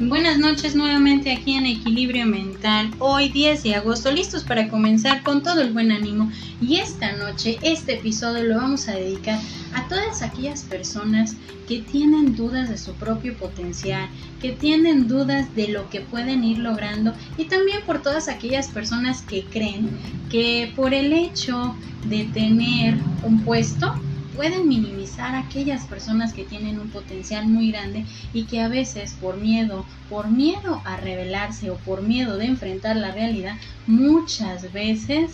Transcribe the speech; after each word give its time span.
Buenas 0.00 0.38
noches 0.38 0.76
nuevamente 0.76 1.32
aquí 1.32 1.54
en 1.54 1.66
Equilibrio 1.66 2.24
Mental, 2.24 2.88
hoy 3.00 3.30
10 3.30 3.64
de 3.64 3.74
agosto, 3.74 4.12
listos 4.12 4.44
para 4.44 4.68
comenzar 4.68 5.24
con 5.24 5.42
todo 5.42 5.60
el 5.60 5.72
buen 5.72 5.90
ánimo. 5.90 6.30
Y 6.60 6.76
esta 6.76 7.16
noche, 7.16 7.58
este 7.62 7.94
episodio 7.94 8.44
lo 8.44 8.58
vamos 8.58 8.86
a 8.86 8.92
dedicar 8.92 9.40
a 9.74 9.88
todas 9.88 10.22
aquellas 10.22 10.62
personas 10.62 11.34
que 11.66 11.80
tienen 11.80 12.36
dudas 12.36 12.68
de 12.68 12.78
su 12.78 12.94
propio 12.94 13.36
potencial, 13.36 14.08
que 14.40 14.52
tienen 14.52 15.08
dudas 15.08 15.52
de 15.56 15.66
lo 15.66 15.90
que 15.90 16.00
pueden 16.00 16.44
ir 16.44 16.58
logrando 16.58 17.12
y 17.36 17.46
también 17.46 17.80
por 17.84 18.00
todas 18.00 18.28
aquellas 18.28 18.68
personas 18.68 19.22
que 19.22 19.46
creen 19.46 19.90
que 20.30 20.72
por 20.76 20.94
el 20.94 21.12
hecho 21.12 21.74
de 22.08 22.22
tener 22.26 22.94
un 23.24 23.40
puesto, 23.40 23.92
pueden 24.38 24.68
minimizar 24.68 25.34
a 25.34 25.40
aquellas 25.40 25.84
personas 25.86 26.32
que 26.32 26.44
tienen 26.44 26.78
un 26.78 26.90
potencial 26.90 27.48
muy 27.48 27.72
grande 27.72 28.06
y 28.32 28.44
que 28.44 28.60
a 28.60 28.68
veces 28.68 29.16
por 29.20 29.36
miedo, 29.36 29.84
por 30.08 30.28
miedo 30.30 30.80
a 30.84 30.96
revelarse 30.96 31.70
o 31.70 31.76
por 31.78 32.02
miedo 32.02 32.36
de 32.36 32.44
enfrentar 32.44 32.94
la 32.94 33.10
realidad, 33.10 33.56
muchas 33.88 34.72
veces 34.72 35.32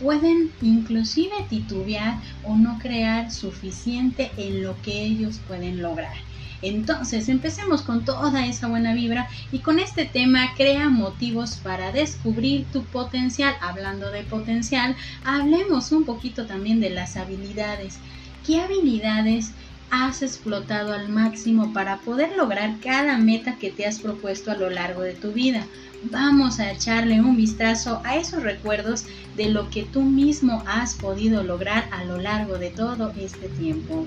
pueden 0.00 0.50
inclusive 0.62 1.34
titubear 1.50 2.18
o 2.44 2.56
no 2.56 2.78
crear 2.78 3.30
suficiente 3.30 4.30
en 4.38 4.62
lo 4.62 4.80
que 4.80 5.02
ellos 5.02 5.38
pueden 5.46 5.82
lograr. 5.82 6.16
Entonces, 6.62 7.28
empecemos 7.28 7.82
con 7.82 8.06
toda 8.06 8.46
esa 8.46 8.68
buena 8.68 8.94
vibra 8.94 9.28
y 9.52 9.58
con 9.58 9.78
este 9.78 10.06
tema 10.06 10.54
crea 10.56 10.88
motivos 10.88 11.56
para 11.56 11.92
descubrir 11.92 12.64
tu 12.72 12.84
potencial. 12.84 13.54
Hablando 13.60 14.10
de 14.10 14.22
potencial, 14.22 14.96
hablemos 15.24 15.92
un 15.92 16.06
poquito 16.06 16.46
también 16.46 16.80
de 16.80 16.88
las 16.88 17.18
habilidades. 17.18 17.98
¿Qué 18.46 18.60
habilidades 18.60 19.50
has 19.90 20.22
explotado 20.22 20.92
al 20.92 21.08
máximo 21.08 21.72
para 21.72 21.98
poder 21.98 22.36
lograr 22.36 22.78
cada 22.78 23.18
meta 23.18 23.56
que 23.56 23.72
te 23.72 23.86
has 23.86 23.98
propuesto 23.98 24.52
a 24.52 24.56
lo 24.56 24.70
largo 24.70 25.02
de 25.02 25.14
tu 25.14 25.32
vida? 25.32 25.66
Vamos 26.12 26.60
a 26.60 26.70
echarle 26.70 27.20
un 27.20 27.36
vistazo 27.36 28.00
a 28.04 28.14
esos 28.14 28.44
recuerdos 28.44 29.04
de 29.36 29.50
lo 29.50 29.68
que 29.70 29.82
tú 29.82 30.02
mismo 30.02 30.62
has 30.68 30.94
podido 30.94 31.42
lograr 31.42 31.88
a 31.90 32.04
lo 32.04 32.18
largo 32.18 32.56
de 32.56 32.70
todo 32.70 33.12
este 33.18 33.48
tiempo. 33.48 34.06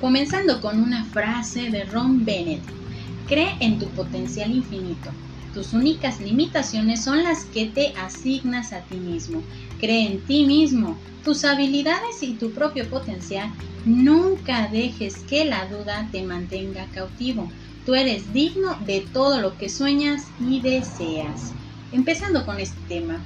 Comenzando 0.00 0.60
con 0.60 0.82
una 0.82 1.04
frase 1.04 1.70
de 1.70 1.84
Ron 1.84 2.24
Bennett. 2.24 2.62
Cree 3.28 3.54
en 3.60 3.78
tu 3.78 3.86
potencial 3.90 4.50
infinito. 4.50 5.10
Tus 5.54 5.72
únicas 5.72 6.20
limitaciones 6.20 7.04
son 7.04 7.22
las 7.22 7.44
que 7.44 7.66
te 7.66 7.94
asignas 7.96 8.72
a 8.72 8.80
ti 8.80 8.96
mismo. 8.96 9.40
Cree 9.84 10.06
en 10.06 10.24
ti 10.24 10.46
mismo, 10.46 10.98
tus 11.22 11.44
habilidades 11.44 12.22
y 12.22 12.38
tu 12.38 12.54
propio 12.54 12.88
potencial. 12.88 13.52
Nunca 13.84 14.66
dejes 14.68 15.18
que 15.28 15.44
la 15.44 15.66
duda 15.66 16.08
te 16.10 16.22
mantenga 16.22 16.86
cautivo. 16.86 17.50
Tú 17.84 17.94
eres 17.94 18.32
digno 18.32 18.78
de 18.86 19.02
todo 19.12 19.42
lo 19.42 19.58
que 19.58 19.68
sueñas 19.68 20.22
y 20.40 20.62
deseas. 20.62 21.52
Empezando 21.92 22.46
con 22.46 22.60
este 22.60 22.80
tema. 22.88 23.22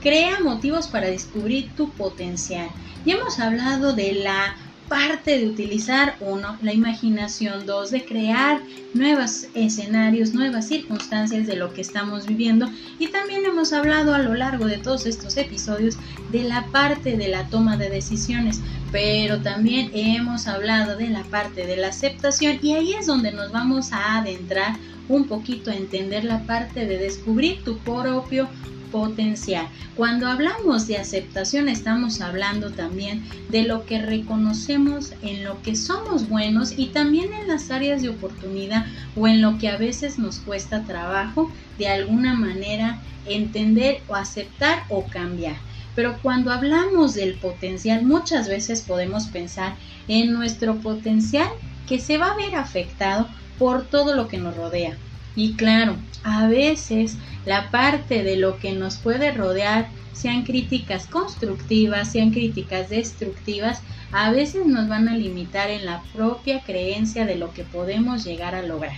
Crea 0.00 0.40
motivos 0.40 0.86
para 0.88 1.08
descubrir 1.08 1.74
tu 1.76 1.92
potencial. 1.92 2.70
Ya 3.04 3.16
hemos 3.16 3.38
hablado 3.38 3.92
de 3.92 4.14
la 4.14 4.56
parte 4.92 5.38
de 5.38 5.46
utilizar, 5.46 6.16
uno, 6.20 6.58
la 6.60 6.74
imaginación, 6.74 7.64
dos, 7.64 7.90
de 7.90 8.04
crear 8.04 8.60
nuevos 8.92 9.46
escenarios, 9.54 10.34
nuevas 10.34 10.68
circunstancias 10.68 11.46
de 11.46 11.56
lo 11.56 11.72
que 11.72 11.80
estamos 11.80 12.26
viviendo. 12.26 12.70
Y 12.98 13.06
también 13.06 13.46
hemos 13.46 13.72
hablado 13.72 14.14
a 14.14 14.18
lo 14.18 14.34
largo 14.34 14.66
de 14.66 14.76
todos 14.76 15.06
estos 15.06 15.38
episodios 15.38 15.96
de 16.30 16.42
la 16.42 16.66
parte 16.66 17.16
de 17.16 17.28
la 17.28 17.48
toma 17.48 17.78
de 17.78 17.88
decisiones, 17.88 18.60
pero 18.92 19.40
también 19.40 19.90
hemos 19.94 20.46
hablado 20.46 20.94
de 20.94 21.08
la 21.08 21.22
parte 21.22 21.66
de 21.66 21.78
la 21.78 21.88
aceptación. 21.88 22.58
Y 22.60 22.74
ahí 22.74 22.92
es 22.92 23.06
donde 23.06 23.32
nos 23.32 23.50
vamos 23.50 23.94
a 23.94 24.18
adentrar 24.18 24.76
un 25.08 25.24
poquito 25.26 25.70
a 25.70 25.74
entender 25.74 26.24
la 26.24 26.44
parte 26.44 26.84
de 26.84 26.98
descubrir 26.98 27.64
tu 27.64 27.78
propio 27.78 28.46
potencial. 28.92 29.66
Cuando 29.96 30.28
hablamos 30.28 30.86
de 30.86 30.98
aceptación 30.98 31.68
estamos 31.68 32.20
hablando 32.20 32.70
también 32.70 33.24
de 33.48 33.64
lo 33.64 33.84
que 33.86 34.00
reconocemos 34.00 35.14
en 35.22 35.42
lo 35.44 35.60
que 35.62 35.74
somos 35.74 36.28
buenos 36.28 36.74
y 36.76 36.88
también 36.88 37.32
en 37.32 37.48
las 37.48 37.70
áreas 37.72 38.02
de 38.02 38.10
oportunidad 38.10 38.86
o 39.16 39.26
en 39.26 39.42
lo 39.42 39.58
que 39.58 39.68
a 39.68 39.78
veces 39.78 40.18
nos 40.18 40.38
cuesta 40.38 40.84
trabajo 40.84 41.50
de 41.78 41.88
alguna 41.88 42.34
manera 42.34 43.00
entender 43.26 44.02
o 44.06 44.14
aceptar 44.14 44.84
o 44.88 45.04
cambiar. 45.06 45.56
Pero 45.96 46.18
cuando 46.22 46.52
hablamos 46.52 47.14
del 47.14 47.34
potencial 47.34 48.04
muchas 48.04 48.48
veces 48.48 48.82
podemos 48.82 49.26
pensar 49.26 49.74
en 50.08 50.32
nuestro 50.32 50.76
potencial 50.76 51.48
que 51.88 51.98
se 51.98 52.18
va 52.18 52.32
a 52.32 52.36
ver 52.36 52.54
afectado 52.54 53.26
por 53.58 53.84
todo 53.84 54.14
lo 54.14 54.28
que 54.28 54.38
nos 54.38 54.56
rodea. 54.56 54.96
Y 55.34 55.54
claro, 55.54 55.96
a 56.24 56.46
veces 56.46 57.16
la 57.46 57.70
parte 57.70 58.22
de 58.22 58.36
lo 58.36 58.58
que 58.58 58.72
nos 58.72 58.96
puede 58.96 59.32
rodear, 59.32 59.88
sean 60.12 60.44
críticas 60.44 61.06
constructivas, 61.06 62.12
sean 62.12 62.30
críticas 62.30 62.90
destructivas, 62.90 63.80
a 64.12 64.30
veces 64.30 64.66
nos 64.66 64.88
van 64.88 65.08
a 65.08 65.16
limitar 65.16 65.70
en 65.70 65.86
la 65.86 66.02
propia 66.12 66.60
creencia 66.60 67.24
de 67.24 67.36
lo 67.36 67.52
que 67.54 67.64
podemos 67.64 68.24
llegar 68.24 68.54
a 68.54 68.62
lograr. 68.62 68.96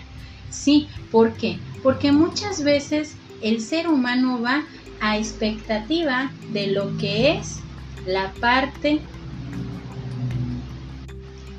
Sí, 0.51 0.89
¿por 1.11 1.35
qué? 1.35 1.59
Porque 1.83 2.13
muchas 2.13 2.63
veces 2.65 3.17
el 3.43 3.61
ser 3.61 3.89
humano 3.89 4.41
va 4.43 4.65
a 5.01 5.19
expectativa 5.19 6.33
de 6.53 6.69
lo 6.69 6.97
que 6.99 7.33
es 7.33 7.61
la 8.07 8.33
parte 8.41 9.01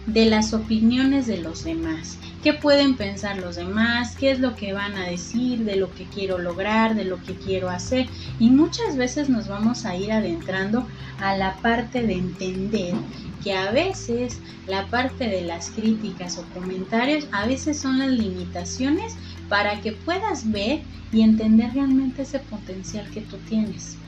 de 0.07 0.25
las 0.25 0.53
opiniones 0.53 1.27
de 1.27 1.37
los 1.37 1.63
demás 1.63 2.17
qué 2.45 2.53
pueden 2.53 2.95
pensar 2.95 3.39
los 3.39 3.55
demás, 3.55 4.15
qué 4.15 4.29
es 4.29 4.39
lo 4.39 4.55
que 4.55 4.71
van 4.71 4.95
a 4.97 5.07
decir, 5.07 5.63
de 5.65 5.77
lo 5.77 5.95
que 5.95 6.07
quiero 6.07 6.37
lograr, 6.37 6.93
de 6.93 7.03
lo 7.03 7.23
que 7.23 7.39
quiero 7.39 7.71
hacer. 7.71 8.05
Y 8.37 8.51
muchas 8.51 8.97
veces 8.97 9.29
nos 9.29 9.47
vamos 9.47 9.83
a 9.83 9.95
ir 9.95 10.11
adentrando 10.11 10.85
a 11.17 11.35
la 11.35 11.59
parte 11.63 12.03
de 12.03 12.13
entender 12.13 12.93
que 13.41 13.53
a 13.53 13.71
veces 13.71 14.43
la 14.67 14.91
parte 14.91 15.27
de 15.27 15.41
las 15.41 15.71
críticas 15.71 16.37
o 16.37 16.47
comentarios 16.51 17.27
a 17.31 17.47
veces 17.47 17.81
son 17.81 17.97
las 17.97 18.09
limitaciones 18.09 19.17
para 19.49 19.81
que 19.81 19.93
puedas 19.93 20.51
ver 20.51 20.85
y 21.11 21.23
entender 21.23 21.73
realmente 21.73 22.21
ese 22.21 22.41
potencial 22.41 23.09
que 23.09 23.21
tú 23.21 23.39
tienes. 23.39 24.04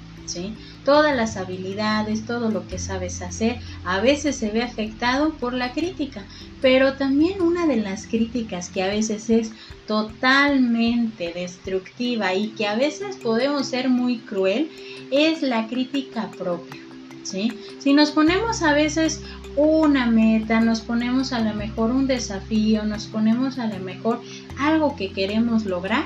Todas 0.84 1.16
las 1.16 1.38
habilidades, 1.38 2.26
todo 2.26 2.50
lo 2.50 2.68
que 2.68 2.80
sabes 2.80 3.22
hacer, 3.22 3.60
a 3.86 4.00
veces 4.00 4.36
se 4.36 4.52
ve 4.52 4.62
afectado 4.62 5.34
por 5.34 5.54
la 5.54 5.74
crítica, 5.74 6.24
pero 6.62 6.94
también 6.94 7.42
una 7.42 7.66
de 7.66 7.78
las 7.78 8.08
críticas 8.08 8.70
que 8.70 8.84
a 8.84 8.88
veces 8.88 9.30
es 9.30 9.52
totalmente 9.86 11.34
destructiva 11.34 12.34
y 12.34 12.50
que 12.50 12.68
a 12.68 12.76
veces 12.76 13.16
podemos 13.18 13.68
ser 13.68 13.90
muy 13.90 14.20
cruel 14.20 14.70
es 15.12 15.42
la 15.42 15.68
crítica 15.68 16.30
propia. 16.38 16.82
Si 17.24 17.94
nos 17.94 18.12
ponemos 18.12 18.62
a 18.62 18.74
veces 18.74 19.22
una 19.58 20.06
meta, 20.06 20.62
nos 20.62 20.80
ponemos 20.80 21.34
a 21.34 21.40
lo 21.40 21.54
mejor 21.56 21.92
un 21.92 22.08
desafío, 22.08 22.84
nos 22.84 23.08
ponemos 23.08 23.58
a 23.58 23.68
lo 23.68 23.80
mejor 23.80 24.22
algo 24.58 24.96
que 24.96 25.12
queremos 25.12 25.66
lograr, 25.66 26.06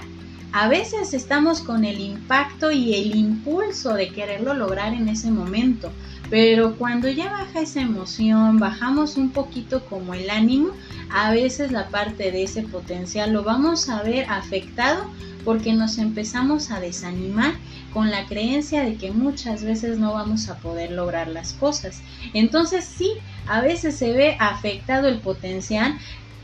a 0.53 0.67
veces 0.67 1.13
estamos 1.13 1.61
con 1.61 1.85
el 1.85 1.99
impacto 1.99 2.71
y 2.71 2.93
el 2.95 3.15
impulso 3.15 3.93
de 3.93 4.09
quererlo 4.09 4.53
lograr 4.53 4.93
en 4.93 5.07
ese 5.07 5.31
momento, 5.31 5.91
pero 6.29 6.75
cuando 6.75 7.09
ya 7.09 7.31
baja 7.31 7.61
esa 7.61 7.81
emoción, 7.81 8.59
bajamos 8.59 9.15
un 9.15 9.31
poquito 9.31 9.85
como 9.85 10.13
el 10.13 10.29
ánimo, 10.29 10.71
a 11.09 11.31
veces 11.31 11.71
la 11.71 11.87
parte 11.87 12.31
de 12.31 12.43
ese 12.43 12.63
potencial 12.63 13.31
lo 13.31 13.43
vamos 13.43 13.87
a 13.87 14.03
ver 14.03 14.25
afectado 14.29 15.09
porque 15.45 15.73
nos 15.73 15.97
empezamos 15.97 16.69
a 16.69 16.81
desanimar 16.81 17.53
con 17.93 18.11
la 18.11 18.25
creencia 18.25 18.83
de 18.83 18.95
que 18.95 19.11
muchas 19.11 19.63
veces 19.63 19.99
no 19.99 20.13
vamos 20.13 20.49
a 20.49 20.57
poder 20.57 20.91
lograr 20.91 21.27
las 21.27 21.53
cosas. 21.53 22.01
Entonces 22.33 22.85
sí, 22.85 23.11
a 23.47 23.61
veces 23.61 23.95
se 23.95 24.11
ve 24.11 24.37
afectado 24.39 25.07
el 25.07 25.19
potencial 25.19 25.97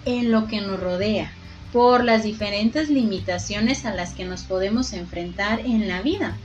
en 0.06 0.31
lo 0.31 0.48
que 0.48 0.62
nos 0.62 0.80
rodea 0.80 1.31
por 1.77 2.03
las 2.03 2.24
diferentes 2.24 2.89
limitaciones 2.89 3.85
a 3.85 3.94
las 3.94 4.15
que 4.15 4.25
nos 4.25 4.41
podemos 4.41 4.94
enfrentar 4.94 5.59
en 5.59 5.88
la 5.88 6.01
vida. 6.01 6.35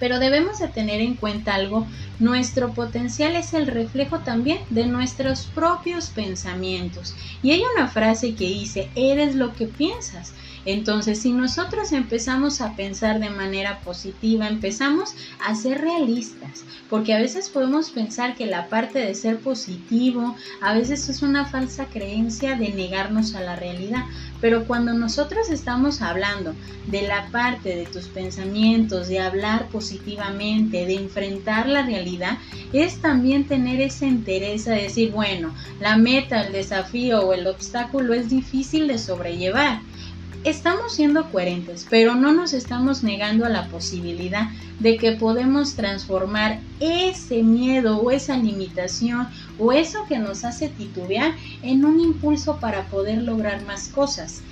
Pero 0.00 0.18
debemos 0.18 0.58
de 0.58 0.66
tener 0.66 1.00
en 1.00 1.14
cuenta 1.14 1.54
algo, 1.54 1.86
nuestro 2.18 2.72
potencial 2.74 3.36
es 3.36 3.54
el 3.54 3.68
reflejo 3.68 4.18
también 4.18 4.58
de 4.68 4.86
nuestros 4.86 5.46
propios 5.54 6.08
pensamientos. 6.08 7.14
Y 7.44 7.52
hay 7.52 7.62
una 7.76 7.86
frase 7.86 8.34
que 8.34 8.48
dice, 8.48 8.90
eres 8.96 9.36
lo 9.36 9.54
que 9.54 9.66
piensas. 9.66 10.32
Entonces, 10.64 11.20
si 11.20 11.32
nosotros 11.32 11.92
empezamos 11.92 12.60
a 12.60 12.76
pensar 12.76 13.18
de 13.18 13.30
manera 13.30 13.80
positiva, 13.80 14.46
empezamos 14.46 15.14
a 15.44 15.54
ser 15.54 15.80
realistas, 15.80 16.64
porque 16.90 17.14
a 17.14 17.18
veces 17.18 17.48
podemos 17.48 17.90
pensar 17.90 18.34
que 18.34 18.46
la 18.46 18.68
parte 18.68 18.98
de 18.98 19.14
ser 19.14 19.38
positivo, 19.38 20.36
a 20.60 20.74
veces 20.74 21.08
es 21.08 21.22
una 21.22 21.46
falsa 21.46 21.86
creencia 21.86 22.56
de 22.56 22.70
negarnos 22.70 23.34
a 23.34 23.40
la 23.40 23.56
realidad, 23.56 24.04
pero 24.40 24.66
cuando 24.66 24.92
nosotros 24.92 25.50
estamos 25.50 26.02
hablando 26.02 26.54
de 26.86 27.02
la 27.02 27.30
parte 27.30 27.76
de 27.76 27.86
tus 27.86 28.08
pensamientos, 28.08 29.08
de 29.08 29.20
hablar 29.20 29.68
positivamente, 29.68 30.86
de 30.86 30.94
enfrentar 30.94 31.68
la 31.68 31.82
realidad, 31.82 32.38
es 32.72 33.00
también 33.00 33.46
tener 33.46 33.80
ese 33.80 34.06
interés 34.06 34.68
a 34.68 34.72
decir, 34.72 35.12
bueno, 35.12 35.54
la 35.80 35.96
meta, 35.96 36.42
el 36.42 36.52
desafío 36.52 37.20
o 37.20 37.32
el 37.32 37.46
obstáculo 37.46 38.14
es 38.14 38.28
difícil 38.30 38.88
de 38.88 38.98
sobrellevar 38.98 39.80
estamos 40.44 40.94
siendo 40.94 41.30
coherentes, 41.30 41.86
pero 41.88 42.14
no 42.14 42.32
nos 42.32 42.52
estamos 42.52 43.02
negando 43.02 43.44
a 43.44 43.50
la 43.50 43.68
posibilidad 43.68 44.48
de 44.78 44.96
que 44.96 45.12
podemos 45.12 45.74
transformar 45.74 46.60
ese 46.80 47.42
miedo 47.42 47.98
o 47.98 48.10
esa 48.10 48.36
limitación 48.36 49.28
o 49.58 49.72
eso 49.72 50.06
que 50.08 50.18
nos 50.18 50.44
hace 50.44 50.68
titubear 50.68 51.34
en 51.62 51.84
un 51.84 52.00
impulso 52.00 52.58
para 52.58 52.86
poder 52.86 53.22
lograr 53.22 53.64
más 53.66 53.88
cosas. 53.88 54.42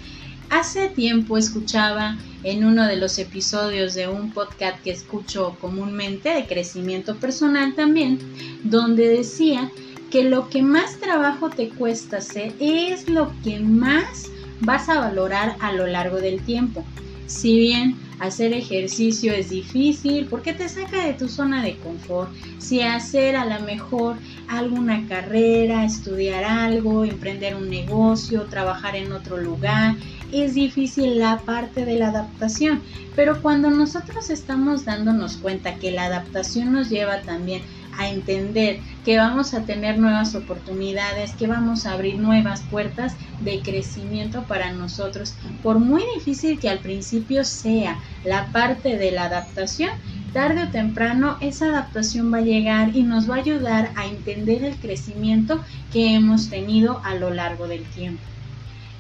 Hace 0.50 0.88
tiempo 0.88 1.37
escuchaba 1.37 2.17
en 2.43 2.64
uno 2.64 2.87
de 2.87 2.96
los 2.96 3.19
episodios 3.19 3.94
de 3.94 4.08
un 4.08 4.32
podcast 4.32 4.82
que 4.82 4.91
escucho 4.91 5.56
comúnmente 5.61 6.31
de 6.31 6.46
crecimiento 6.46 7.17
personal 7.17 7.75
también, 7.75 8.19
donde 8.64 9.08
decía 9.08 9.70
que 10.11 10.25
lo 10.25 10.49
que 10.49 10.62
más 10.62 10.99
trabajo 11.00 11.50
te 11.50 11.69
cuesta 11.69 12.19
hacer 12.19 12.55
es 12.61 13.08
lo 13.08 13.31
que 13.44 13.61
más 13.61 14.31
vas 14.60 14.88
a 14.88 15.00
valorar 15.00 15.56
a 15.60 15.72
lo 15.72 15.87
largo 15.87 16.19
del 16.19 16.43
tiempo. 16.43 16.84
Si 17.26 17.58
bien 17.58 17.96
hacer 18.20 18.52
ejercicio 18.52 19.32
es 19.32 19.50
difícil 19.50 20.26
porque 20.26 20.52
te 20.52 20.69
saca 20.69 21.05
de 21.05 21.12
tu 21.12 21.28
zona 21.28 21.62
de 21.62 21.76
confort, 21.76 22.31
si 22.58 22.81
hacer 22.81 23.37
a 23.37 23.44
lo 23.44 23.64
mejor 23.64 24.16
alguna 24.49 25.06
carrera, 25.06 25.84
estudiar 25.84 26.44
algo, 26.44 27.05
emprender 27.05 27.55
un 27.55 27.69
negocio, 27.69 28.44
trabajar 28.44 28.96
en 28.96 29.12
otro 29.12 29.37
lugar, 29.37 29.96
es 30.32 30.55
difícil 30.55 31.19
la 31.19 31.38
parte 31.38 31.84
de 31.84 31.99
la 31.99 32.08
adaptación, 32.08 32.82
pero 33.14 33.40
cuando 33.40 33.70
nosotros 33.70 34.31
estamos 34.31 34.84
dándonos 34.84 35.37
cuenta 35.37 35.76
que 35.76 35.90
la 35.90 36.05
adaptación 36.05 36.72
nos 36.72 36.90
lleva 36.90 37.20
también 37.22 37.62
a 37.62 37.77
entender 38.06 38.78
que 39.04 39.18
vamos 39.18 39.54
a 39.54 39.64
tener 39.64 39.98
nuevas 39.98 40.36
oportunidades, 40.36 41.32
que 41.32 41.48
vamos 41.48 41.84
a 41.84 41.94
abrir 41.94 42.18
nuevas 42.18 42.62
puertas 42.70 43.16
de 43.40 43.60
crecimiento 43.60 44.44
para 44.44 44.72
nosotros. 44.72 45.34
Por 45.62 45.80
muy 45.80 46.02
difícil 46.14 46.60
que 46.60 46.68
al 46.68 46.78
principio 46.78 47.44
sea 47.44 47.98
la 48.24 48.46
parte 48.52 48.96
de 48.96 49.10
la 49.10 49.24
adaptación, 49.24 49.90
tarde 50.32 50.64
o 50.64 50.68
temprano 50.68 51.36
esa 51.40 51.66
adaptación 51.66 52.32
va 52.32 52.38
a 52.38 52.42
llegar 52.42 52.94
y 52.94 53.02
nos 53.02 53.28
va 53.28 53.36
a 53.36 53.40
ayudar 53.40 53.90
a 53.96 54.06
entender 54.06 54.62
el 54.62 54.76
crecimiento 54.76 55.60
que 55.92 56.14
hemos 56.14 56.48
tenido 56.48 57.00
a 57.04 57.14
lo 57.14 57.30
largo 57.30 57.66
del 57.66 57.82
tiempo. 57.84 58.22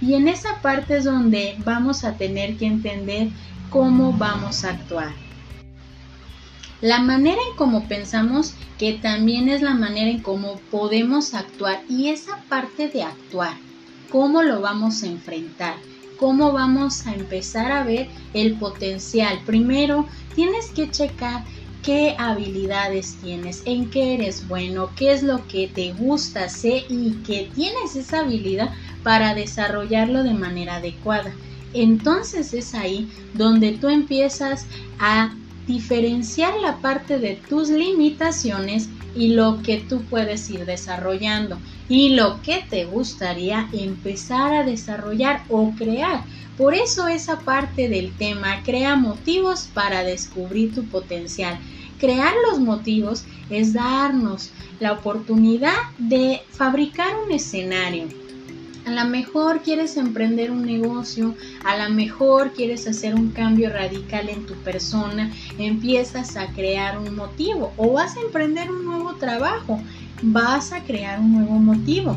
Y 0.00 0.14
en 0.14 0.28
esa 0.28 0.60
parte 0.62 0.96
es 0.96 1.04
donde 1.04 1.56
vamos 1.64 2.04
a 2.04 2.14
tener 2.14 2.56
que 2.56 2.66
entender 2.66 3.28
cómo 3.70 4.12
vamos 4.12 4.64
a 4.64 4.70
actuar. 4.70 5.27
La 6.80 7.00
manera 7.00 7.40
en 7.50 7.56
cómo 7.56 7.88
pensamos 7.88 8.54
que 8.78 8.92
también 8.92 9.48
es 9.48 9.62
la 9.62 9.74
manera 9.74 10.10
en 10.10 10.22
cómo 10.22 10.60
podemos 10.70 11.34
actuar 11.34 11.82
y 11.88 12.08
esa 12.08 12.36
parte 12.48 12.88
de 12.88 13.02
actuar, 13.02 13.56
cómo 14.10 14.44
lo 14.44 14.60
vamos 14.60 15.02
a 15.02 15.08
enfrentar, 15.08 15.74
cómo 16.20 16.52
vamos 16.52 17.04
a 17.08 17.14
empezar 17.14 17.72
a 17.72 17.82
ver 17.82 18.06
el 18.32 18.54
potencial. 18.54 19.40
Primero, 19.44 20.06
tienes 20.36 20.66
que 20.66 20.88
checar 20.88 21.44
qué 21.82 22.14
habilidades 22.16 23.16
tienes, 23.22 23.62
en 23.64 23.90
qué 23.90 24.14
eres 24.14 24.46
bueno, 24.46 24.90
qué 24.94 25.12
es 25.12 25.24
lo 25.24 25.48
que 25.48 25.66
te 25.66 25.92
gusta 25.94 26.44
hacer 26.44 26.84
y 26.88 27.10
que 27.26 27.50
tienes 27.56 27.96
esa 27.96 28.20
habilidad 28.20 28.72
para 29.02 29.34
desarrollarlo 29.34 30.22
de 30.22 30.34
manera 30.34 30.76
adecuada. 30.76 31.32
Entonces 31.74 32.54
es 32.54 32.74
ahí 32.74 33.10
donde 33.34 33.72
tú 33.72 33.88
empiezas 33.88 34.66
a 35.00 35.34
diferenciar 35.68 36.54
la 36.60 36.80
parte 36.80 37.18
de 37.18 37.36
tus 37.48 37.68
limitaciones 37.68 38.88
y 39.14 39.34
lo 39.34 39.62
que 39.62 39.76
tú 39.76 40.02
puedes 40.04 40.48
ir 40.50 40.64
desarrollando 40.64 41.58
y 41.88 42.10
lo 42.10 42.40
que 42.40 42.64
te 42.68 42.86
gustaría 42.86 43.68
empezar 43.72 44.54
a 44.54 44.64
desarrollar 44.64 45.44
o 45.50 45.74
crear. 45.76 46.24
Por 46.56 46.74
eso 46.74 47.06
esa 47.06 47.40
parte 47.40 47.88
del 47.88 48.16
tema 48.16 48.62
crea 48.64 48.96
motivos 48.96 49.68
para 49.74 50.02
descubrir 50.04 50.74
tu 50.74 50.86
potencial. 50.86 51.58
Crear 51.98 52.32
los 52.50 52.60
motivos 52.60 53.24
es 53.50 53.74
darnos 53.74 54.50
la 54.80 54.92
oportunidad 54.92 55.76
de 55.98 56.40
fabricar 56.50 57.14
un 57.26 57.32
escenario 57.32 58.08
a 58.88 58.90
lo 58.90 59.10
mejor 59.10 59.60
quieres 59.60 59.98
emprender 59.98 60.50
un 60.50 60.64
negocio, 60.64 61.34
a 61.62 61.76
lo 61.76 61.94
mejor 61.94 62.52
quieres 62.54 62.86
hacer 62.86 63.14
un 63.14 63.32
cambio 63.32 63.68
radical 63.68 64.30
en 64.30 64.46
tu 64.46 64.54
persona, 64.54 65.30
empiezas 65.58 66.38
a 66.38 66.46
crear 66.54 66.98
un 66.98 67.14
motivo 67.14 67.74
o 67.76 67.92
vas 67.92 68.16
a 68.16 68.20
emprender 68.20 68.70
un 68.70 68.86
nuevo 68.86 69.16
trabajo, 69.16 69.78
vas 70.22 70.72
a 70.72 70.82
crear 70.84 71.20
un 71.20 71.34
nuevo 71.34 71.58
motivo. 71.58 72.16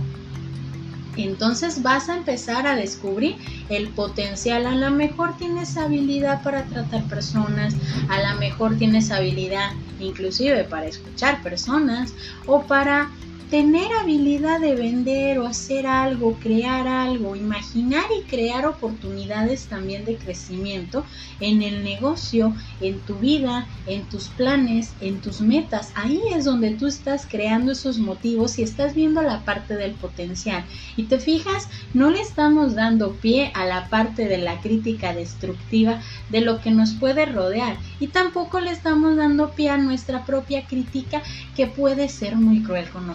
Entonces 1.18 1.84
vas 1.84 2.08
a 2.08 2.16
empezar 2.16 2.66
a 2.66 2.78
descubrir 2.78 3.36
el 3.68 3.90
potencial. 3.90 4.66
A 4.66 4.74
lo 4.74 4.92
mejor 4.92 5.36
tienes 5.36 5.76
habilidad 5.76 6.42
para 6.42 6.64
tratar 6.68 7.04
personas, 7.10 7.76
a 8.08 8.32
lo 8.32 8.40
mejor 8.40 8.78
tienes 8.78 9.12
habilidad 9.12 9.72
inclusive 10.00 10.64
para 10.64 10.86
escuchar 10.88 11.44
personas 11.44 12.14
o 12.46 12.62
para 12.62 13.12
tener 13.52 13.92
habilidad 14.02 14.62
de 14.62 14.76
vender 14.76 15.38
o 15.38 15.46
hacer 15.46 15.86
algo, 15.86 16.40
crear 16.40 16.88
algo, 16.88 17.36
imaginar 17.36 18.06
y 18.18 18.24
crear 18.24 18.66
oportunidades 18.66 19.68
también 19.68 20.06
de 20.06 20.16
crecimiento 20.16 21.04
en 21.42 21.62
el 21.62 21.84
negocio, 21.84 22.56
en 22.80 23.02
tu 23.02 23.16
vida, 23.16 23.68
en 23.88 24.08
tus 24.08 24.30
planes, 24.30 24.94
en 25.02 25.20
tus 25.20 25.42
metas. 25.42 25.92
Ahí 25.96 26.22
es 26.34 26.46
donde 26.46 26.72
tú 26.72 26.88
estás 26.88 27.28
creando 27.30 27.74
esos 27.74 28.00
motivos 28.00 28.58
y 28.58 28.64
estás 28.64 28.96
viendo 28.96 29.22
la 29.22 29.44
parte 29.44 29.76
del 29.76 29.96
potencial. 29.96 30.64
Y 30.96 31.04
te 31.04 31.20
fijas, 31.20 31.68
no 31.94 32.10
le 32.10 32.22
estamos 32.22 32.76
dando 32.76 33.18
pie 33.18 33.52
a 33.54 33.66
la 33.66 33.90
parte 33.90 34.30
de 34.30 34.38
la 34.38 34.62
crítica 34.62 35.14
destructiva 35.14 36.00
de 36.30 36.40
lo 36.40 36.62
que 36.62 36.72
nos 36.72 36.94
puede 36.94 37.26
rodear 37.26 37.78
y 38.00 38.08
tampoco 38.08 38.62
le 38.62 38.72
estamos 38.72 39.18
dando 39.18 39.52
pie 39.56 39.72
a 39.72 39.78
nuestra 39.78 40.24
propia 40.26 40.66
crítica 40.68 41.22
que 41.54 41.68
puede 41.68 42.08
ser 42.08 42.38
muy 42.38 42.64
cruel 42.64 42.90
con 42.90 43.08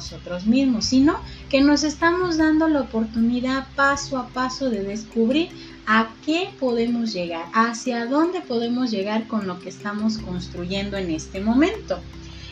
mismos, 0.46 0.86
sino 0.86 1.18
que 1.48 1.60
nos 1.60 1.84
estamos 1.84 2.36
dando 2.36 2.68
la 2.68 2.82
oportunidad 2.82 3.66
paso 3.76 4.18
a 4.18 4.28
paso 4.28 4.70
de 4.70 4.82
descubrir 4.82 5.48
a 5.86 6.08
qué 6.24 6.50
podemos 6.58 7.12
llegar, 7.12 7.44
hacia 7.52 8.06
dónde 8.06 8.40
podemos 8.40 8.90
llegar 8.90 9.28
con 9.28 9.46
lo 9.46 9.60
que 9.60 9.68
estamos 9.68 10.18
construyendo 10.18 10.96
en 10.96 11.10
este 11.10 11.40
momento. 11.40 12.00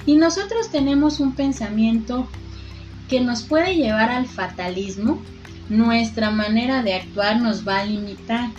Y 0.06 0.16
nosotros 0.16 0.70
tenemos 0.70 1.18
un 1.18 1.34
pensamiento 1.34 2.28
que 3.08 3.20
nos 3.20 3.42
puede 3.42 3.74
llevar 3.74 4.10
al 4.10 4.26
fatalismo, 4.26 5.20
nuestra 5.68 6.30
manera 6.30 6.82
de 6.82 6.94
actuar 6.94 7.40
nos 7.40 7.66
va 7.66 7.80
a 7.80 7.84
limitar 7.84 8.50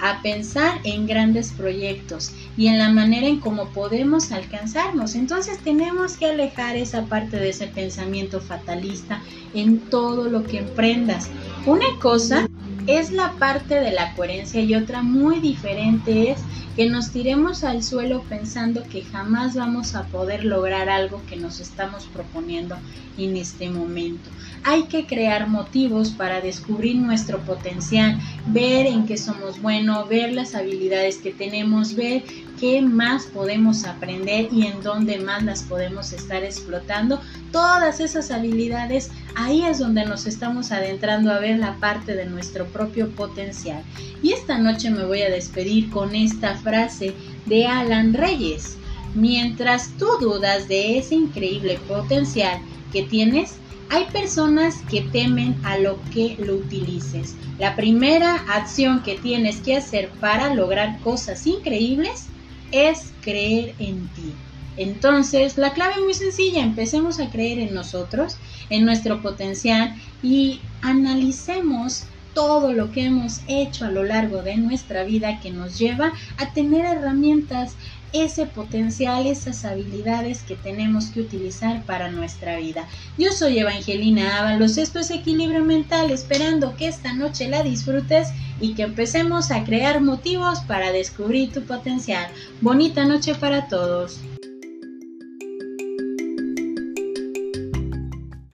a 0.00 0.22
pensar 0.22 0.80
en 0.84 1.06
grandes 1.06 1.52
proyectos 1.52 2.32
y 2.56 2.66
en 2.66 2.78
la 2.78 2.90
manera 2.90 3.26
en 3.26 3.40
cómo 3.40 3.66
podemos 3.70 4.32
alcanzarnos. 4.32 5.14
Entonces 5.14 5.58
tenemos 5.58 6.16
que 6.16 6.26
alejar 6.26 6.76
esa 6.76 7.06
parte 7.06 7.38
de 7.38 7.50
ese 7.50 7.66
pensamiento 7.66 8.40
fatalista 8.40 9.22
en 9.54 9.78
todo 9.78 10.28
lo 10.28 10.44
que 10.44 10.58
emprendas. 10.58 11.30
Una 11.66 11.86
cosa 12.00 12.48
es 12.86 13.10
la 13.10 13.32
parte 13.32 13.74
de 13.76 13.92
la 13.92 14.14
coherencia 14.14 14.60
y 14.60 14.74
otra 14.74 15.02
muy 15.02 15.40
diferente 15.40 16.30
es 16.30 16.38
que 16.76 16.88
nos 16.88 17.10
tiremos 17.10 17.64
al 17.64 17.82
suelo 17.82 18.22
pensando 18.28 18.82
que 18.84 19.02
jamás 19.02 19.54
vamos 19.54 19.94
a 19.94 20.04
poder 20.04 20.44
lograr 20.44 20.88
algo 20.88 21.20
que 21.28 21.36
nos 21.36 21.60
estamos 21.60 22.04
proponiendo 22.06 22.76
en 23.18 23.36
este 23.36 23.68
momento. 23.68 24.30
Hay 24.64 24.84
que 24.84 25.06
crear 25.06 25.48
motivos 25.48 26.10
para 26.10 26.40
descubrir 26.40 26.96
nuestro 26.96 27.40
potencial, 27.40 28.18
ver 28.46 28.86
en 28.86 29.06
qué 29.06 29.18
somos 29.18 29.60
buenos, 29.60 30.08
ver 30.08 30.32
las 30.32 30.54
habilidades 30.54 31.18
que 31.18 31.32
tenemos, 31.32 31.94
ver 31.94 32.22
qué 32.58 32.80
más 32.80 33.24
podemos 33.24 33.84
aprender 33.84 34.48
y 34.52 34.66
en 34.66 34.82
dónde 34.82 35.18
más 35.18 35.42
las 35.42 35.62
podemos 35.64 36.12
estar 36.12 36.42
explotando. 36.42 37.20
Todas 37.52 38.00
esas 38.00 38.30
habilidades, 38.30 39.10
ahí 39.34 39.62
es 39.62 39.78
donde 39.78 40.06
nos 40.06 40.26
estamos 40.26 40.72
adentrando 40.72 41.30
a 41.30 41.38
ver 41.38 41.58
la 41.58 41.76
parte 41.80 42.14
de 42.14 42.24
nuestro 42.24 42.66
propio 42.66 43.10
potencial. 43.10 43.84
Y 44.22 44.32
esta 44.32 44.56
noche 44.56 44.90
me 44.90 45.04
voy 45.04 45.20
a 45.20 45.30
despedir 45.30 45.90
con 45.90 46.14
esta 46.14 46.56
frase 46.56 47.14
de 47.44 47.66
Alan 47.66 48.14
Reyes. 48.14 48.78
Mientras 49.14 49.90
tú 49.98 50.06
dudas 50.18 50.66
de 50.66 50.96
ese 50.96 51.14
increíble 51.14 51.78
potencial 51.86 52.58
que 52.90 53.02
tienes, 53.02 53.56
hay 53.90 54.06
personas 54.06 54.76
que 54.90 55.02
temen 55.02 55.54
a 55.64 55.76
lo 55.76 56.00
que 56.14 56.36
lo 56.38 56.54
utilices. 56.54 57.34
La 57.58 57.76
primera 57.76 58.36
acción 58.48 59.02
que 59.02 59.18
tienes 59.18 59.60
que 59.60 59.76
hacer 59.76 60.08
para 60.20 60.54
lograr 60.54 60.98
cosas 61.00 61.46
increíbles 61.46 62.28
es 62.70 63.12
creer 63.20 63.74
en 63.78 64.08
ti. 64.14 64.32
Entonces, 64.76 65.58
la 65.58 65.72
clave 65.72 65.94
es 65.96 66.00
muy 66.00 66.14
sencilla, 66.14 66.62
empecemos 66.62 67.20
a 67.20 67.30
creer 67.30 67.58
en 67.58 67.74
nosotros, 67.74 68.36
en 68.70 68.84
nuestro 68.84 69.20
potencial 69.22 69.94
y 70.22 70.60
analicemos 70.80 72.04
todo 72.34 72.72
lo 72.72 72.90
que 72.92 73.04
hemos 73.04 73.40
hecho 73.46 73.84
a 73.84 73.90
lo 73.90 74.04
largo 74.04 74.42
de 74.42 74.56
nuestra 74.56 75.04
vida 75.04 75.40
que 75.40 75.50
nos 75.50 75.78
lleva 75.78 76.12
a 76.38 76.52
tener 76.52 76.86
herramientas 76.86 77.76
ese 78.12 78.46
potencial, 78.46 79.26
esas 79.26 79.64
habilidades 79.64 80.42
que 80.42 80.54
tenemos 80.54 81.06
que 81.06 81.20
utilizar 81.20 81.82
para 81.84 82.10
nuestra 82.10 82.56
vida. 82.58 82.86
Yo 83.16 83.32
soy 83.32 83.58
Evangelina 83.58 84.38
Ábalos, 84.38 84.76
esto 84.76 84.98
es 84.98 85.10
Equilibrio 85.10 85.64
Mental, 85.64 86.10
esperando 86.10 86.76
que 86.76 86.88
esta 86.88 87.14
noche 87.14 87.48
la 87.48 87.62
disfrutes 87.62 88.28
y 88.60 88.74
que 88.74 88.82
empecemos 88.82 89.50
a 89.50 89.64
crear 89.64 90.00
motivos 90.02 90.60
para 90.60 90.92
descubrir 90.92 91.52
tu 91.52 91.62
potencial. 91.62 92.26
Bonita 92.60 93.04
noche 93.04 93.34
para 93.34 93.68
todos. 93.68 94.20